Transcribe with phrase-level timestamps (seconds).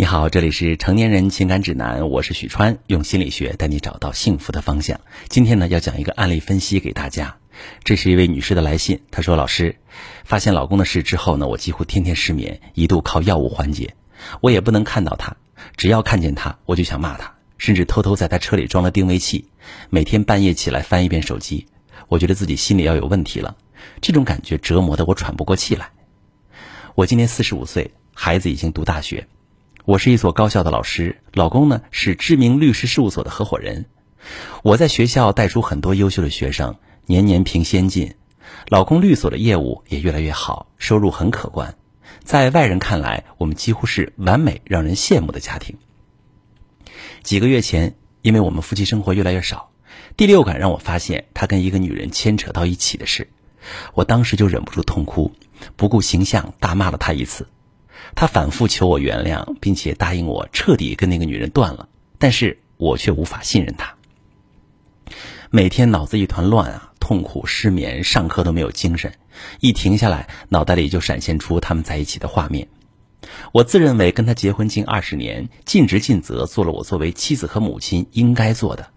[0.00, 5.00] 你好，这里是成年人情感指南，我是许川，用心理学带你找到幸福的方向。
[5.28, 7.36] 今天呢，要讲一个案例分析给大家。
[7.82, 9.74] 这是一位女士的来信，她说：“老师，
[10.22, 13.92] 发现老公的事之后呢，我几乎天天失眠，一度靠药物缓解。
[14.40, 15.36] 我也不能看到他，
[15.76, 19.48] 只要看见他，我就想骂他，甚至偷偷在他车里装了定位器，
[19.90, 21.66] 每天半夜起来翻一遍手机。
[22.06, 23.56] 我觉得自己心里要有问题了，
[24.00, 25.90] 这种感觉折磨得我喘不过气来。
[26.94, 29.26] 我今年四十五岁，孩子已经读大学。”
[29.88, 33.86] 我是一所高校的老师，老公呢是知名律师事务所的合伙人。
[34.62, 36.76] 我在学校带出很多优秀的学生，
[37.06, 38.14] 年年评先进。
[38.68, 41.74] 老公律所的业务也越来越好，收入很可观。
[42.22, 45.78] 在外人看来，我们几乎是完美、让人羡慕的家庭。
[47.22, 49.70] 几个月前，因为我们夫妻生活越来越少，
[50.18, 53.30] 第六感让我发现他跟一个女人牵扯到一起的事，
[53.94, 55.32] 我当时就忍不住痛哭，
[55.76, 57.48] 不顾形象大骂了他一次。
[58.14, 63.94] 他反复求我原谅，并且答应我彻底跟那个女人断了，但是我却无法信任他。
[65.50, 69.14] 每天脑子一团乱啊，痛苦失眠，上课都没有精神，
[69.60, 72.68] 一停下来，脑袋里就闪现出他们在一起的画面。
[73.52, 78.90] 我自认为跟他结婚近二十年，尽职尽责做了我作为妻子和母亲应该做的，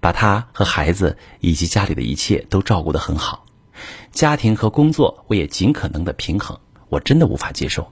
[0.00, 3.46] 把他和孩子以及家里的一切都照顾得很好，
[4.10, 6.58] 家庭和工作我也尽可能的平衡，
[6.88, 7.90] 我真的无法接受。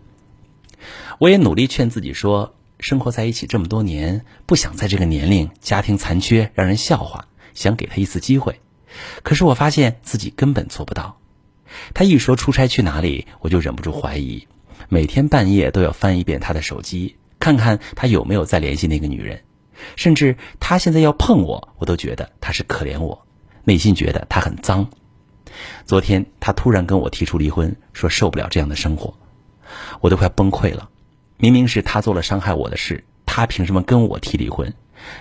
[1.18, 8.60] 我也努力劝自己说，生活在一起这么多年，不想在这个年龄家庭残缺让人笑话，想给他一次机会。
[9.22, 11.18] 可是我发现自己根本做不到。
[11.92, 14.46] 他一说出差去哪里，我就忍不住怀疑，
[14.88, 19.42] 每天半夜都要翻一遍他的手机，看看他有没有再联系那个女人。
[19.96, 23.26] 甚至他现在要碰我，我都觉得他是可怜我，
[23.64, 24.88] 内心觉得他很脏。
[25.84, 29.12] 昨天他突然跟我提出离婚，说受不了这样的生活。
[30.00, 30.88] 我都快崩溃了，
[31.36, 34.72] 明明是他做了伤害我的事，他凭什么跟我提离婚？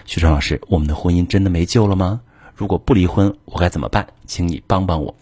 [0.05, 2.21] 徐川老师，我们的婚姻真的没救了吗？
[2.55, 4.07] 如果不离婚，我该怎么办？
[4.25, 5.15] 请你帮帮我。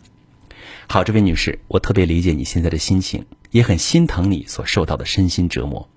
[0.87, 5.87] 好，这位女士，我特别理解你现在的心情，也很心疼你所受到的身心折磨。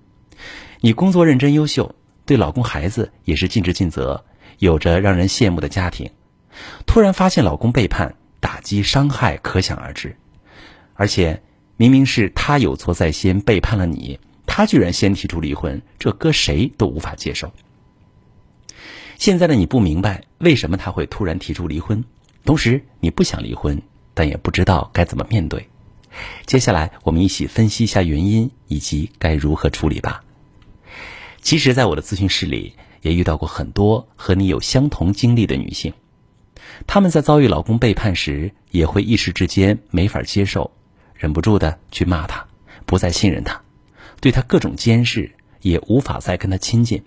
[0.79, 1.93] 你工作认真优秀，
[2.25, 4.23] 对老公孩子也是尽职尽责，
[4.59, 6.09] 有着让人羡慕的家庭。
[6.85, 10.15] 突然发现老公背叛，打击伤害可想而知，
[10.93, 11.41] 而且。
[11.77, 17.51] 明明是他有错在先，背叛了你，他居然先提出离婚，这搁谁都无法接受。
[19.17, 22.03] 现在的你不明白为什么他会突然提出离婚，
[22.43, 23.81] 同时你不想离婚，
[24.13, 25.67] 但也不知道该怎么面对。
[26.45, 30.23] 接下来我们一起分析一下原因以及该如何处理吧。
[31.41, 35.93] 其实，在我的咨询室里，也遇到过很多和你有相同经历的女性，
[36.87, 40.71] 她们在遭遇老公背叛时，也会一时之间没法接受。
[41.25, 42.45] 忍不住的去骂他，
[42.85, 43.59] 不再信任他，
[44.21, 47.03] 对他各种监视，也无法再跟他亲近。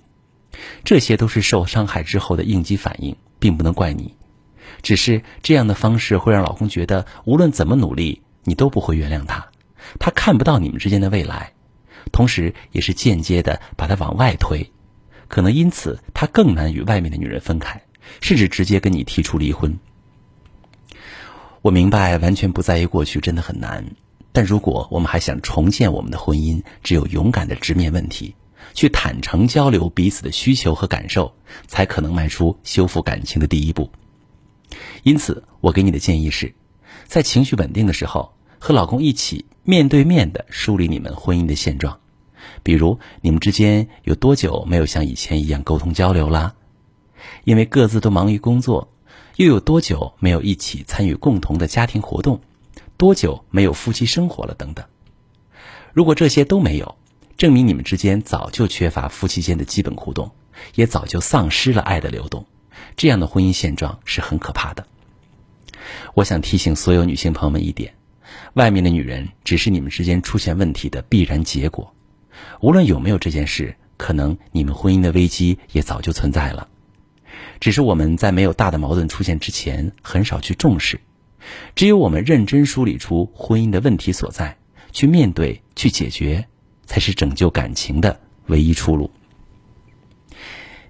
[0.83, 4.17] 这些都是受伤害之后的应激反应，并不能怪你。
[4.83, 9.51] 只是这样的方式会让老公觉得，无论怎么努力，你都不会原谅他，
[10.01, 11.53] 他看不到你们之间的未来，
[12.11, 14.69] 同时也是间接的把他往外推。
[15.29, 17.81] 可能因此，他更难与外面的女人分开，
[18.21, 19.79] 甚至直接跟你提出离婚。
[21.63, 23.85] 我明白，完全不在意过去真的很难。
[24.33, 28.35] 但如果我们还想重建我们的婚姻，只有勇敢的直面问题，
[28.75, 31.33] 去坦诚交流彼此的需求和感受，
[31.67, 33.91] 才可能迈出修复感情的第一步。
[35.03, 36.55] 因此，我给你的建议是，
[37.07, 41.99] 在情绪稳定的时候，和老公一起面对面的梳理你们婚姻的现状。
[42.63, 46.55] 比如，你们之间有多久没有像以前一样沟通交流啦？
[47.45, 48.93] 因为各自都忙于工作。
[49.37, 52.41] 又有多久没有一起参与共同的家庭活动？
[52.99, 54.55] 多久没有夫妻生活了？
[54.55, 54.85] 等等。
[55.93, 56.99] 如果这些都没有，
[57.37, 60.33] 证明你们之间早就缺乏夫妻间的基本互动，
[60.75, 62.45] 也早就丧失了爱的流动。
[62.97, 64.85] 这样的婚姻现状是很可怕的。
[66.15, 67.95] 我想提醒所有女性朋友们一点：
[68.55, 71.95] 外面的女人只是你们之间出现问题的必然结果。
[72.61, 76.67] 无论有没有这件事，可能你们婚姻的危机也早就存在了。
[77.61, 81.01] 只是我们在没有大的矛盾出现之前，很少去重视。
[81.75, 84.57] 只有我们认真梳理出婚姻的问题所在，
[84.93, 86.47] 去面对、去解决，
[86.87, 89.11] 才是拯救感情的唯一出路。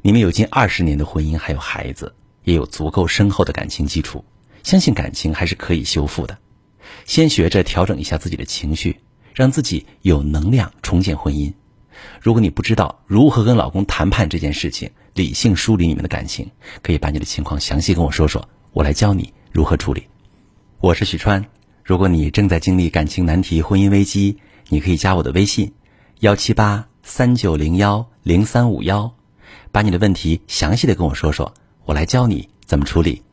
[0.01, 2.15] 你们有近二十年的婚姻，还有孩子，
[2.45, 4.25] 也有足够深厚的感情基础，
[4.63, 6.39] 相信感情还是可以修复的。
[7.05, 8.97] 先学着调整一下自己的情绪，
[9.35, 11.53] 让自己有能量重建婚姻。
[12.21, 16.49] 如果你不知道如何跟老公谈判这件事情，理性梳理你们的感情，
[16.81, 20.05] 可以把你的情况详细跟我说说，我来教你如何处理。
[20.81, 21.45] 我是许川，
[21.83, 24.39] 如果你正在经历感情难题、婚姻危机，
[24.69, 25.73] 你可以加我的微信：
[26.21, 29.13] 幺七八三九零幺零三五幺，
[29.73, 31.53] 把你的问题详细的跟我说说，
[31.85, 33.25] 我来教你怎么处理。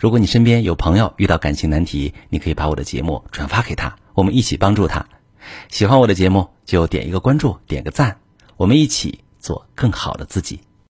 [0.00, 5.06] 如果你身边有朋友遇到感情难题，你可以把我的节目转发给他，我们一起帮助他。
[5.68, 8.16] 喜欢我的节目就点一个关注，点个赞，
[8.56, 10.60] 我们一起做更好的自己。